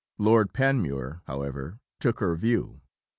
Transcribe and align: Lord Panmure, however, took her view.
Lord 0.17 0.51
Panmure, 0.51 1.21
however, 1.27 1.79
took 1.99 2.21
her 2.21 2.35
view. 2.35 2.81